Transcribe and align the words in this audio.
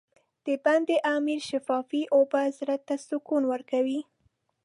د 0.45 0.47
بند 0.63 0.87
امیر 1.15 1.39
شفافې 1.49 2.01
اوبه 2.15 2.41
زړه 2.57 2.77
ته 2.87 2.95
سکون 3.07 3.43
ورکوي. 3.53 4.01